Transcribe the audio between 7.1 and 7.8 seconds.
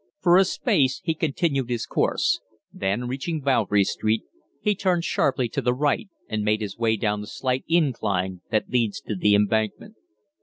the slight